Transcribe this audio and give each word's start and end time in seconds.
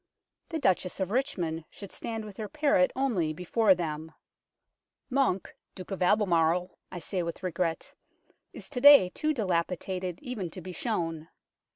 The 0.49 0.57
Duchess 0.57 0.99
of 0.99 1.11
Richmond 1.11 1.63
should 1.69 1.91
stand 1.91 2.25
with 2.25 2.37
her 2.37 2.49
parrot 2.49 2.89
only 2.95 3.33
before 3.33 3.75
them. 3.75 4.11
Monck, 5.11 5.53
Duke 5.75 5.91
of 5.91 6.01
Albemarle, 6.01 6.75
I 6.91 6.97
say 6.97 7.21
with 7.21 7.43
regret, 7.43 7.93
is 8.51 8.67
to 8.71 8.81
day 8.81 9.09
too 9.09 9.31
dilapidated 9.31 10.17
even 10.23 10.49
to 10.49 10.59
be 10.61 10.71
shown. 10.71 11.27